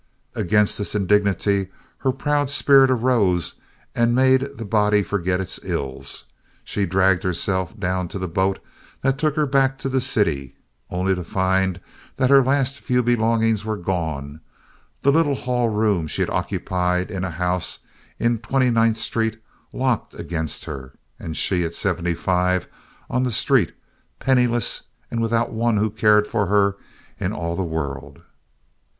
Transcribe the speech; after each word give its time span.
Against 0.33 0.79
this 0.79 0.95
indignity 0.95 1.67
her 1.99 2.11
proud 2.11 2.49
spirit 2.49 2.89
arose 2.89 3.61
and 3.93 4.15
made 4.15 4.57
the 4.57 4.65
body 4.65 5.03
forget 5.03 5.39
its 5.39 5.59
ills. 5.63 6.25
She 6.63 6.87
dragged 6.87 7.21
herself 7.21 7.79
down 7.79 8.07
to 8.07 8.17
the 8.17 8.27
boat 8.27 8.57
that 9.03 9.19
took 9.19 9.35
her 9.35 9.45
back 9.45 9.77
to 9.77 9.89
the 9.89 10.01
city, 10.01 10.55
only 10.89 11.13
to 11.13 11.23
find 11.23 11.79
that 12.15 12.31
her 12.31 12.43
last 12.43 12.79
few 12.79 13.03
belongings 13.03 13.63
were 13.63 13.77
gone, 13.77 14.41
the 15.03 15.11
little 15.11 15.35
hall 15.35 15.69
room 15.69 16.07
she 16.07 16.23
had 16.23 16.31
occupied 16.31 17.11
in 17.11 17.23
a 17.23 17.29
house 17.29 17.81
in 18.17 18.39
Twenty 18.39 18.71
ninth 18.71 18.97
Street 18.97 19.37
locked 19.71 20.15
against 20.15 20.65
her, 20.65 20.93
and 21.19 21.37
she, 21.37 21.63
at 21.63 21.75
seventy 21.75 22.15
five, 22.15 22.67
on 23.07 23.21
the 23.21 23.31
street, 23.31 23.73
penniless, 24.17 24.81
and 25.11 25.21
without 25.21 25.53
one 25.53 25.77
who 25.77 25.91
cared 25.91 26.25
for 26.25 26.47
her 26.47 26.77
in 27.19 27.31
all 27.31 27.55
the 27.55 27.61
world. 27.63 28.23